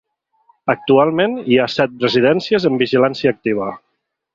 [0.75, 3.75] Actualment hi ha set residències en vigilància activa.